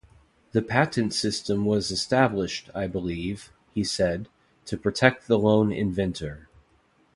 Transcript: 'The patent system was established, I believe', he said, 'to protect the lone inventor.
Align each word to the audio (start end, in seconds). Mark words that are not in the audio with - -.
'The 0.53 0.63
patent 0.63 1.13
system 1.13 1.63
was 1.63 1.91
established, 1.91 2.71
I 2.73 2.87
believe', 2.87 3.51
he 3.71 3.83
said, 3.83 4.29
'to 4.65 4.75
protect 4.77 5.27
the 5.27 5.37
lone 5.37 5.71
inventor. 5.71 6.49